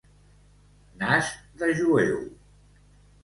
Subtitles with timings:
[1.01, 1.29] Nas
[1.63, 2.17] de jueu.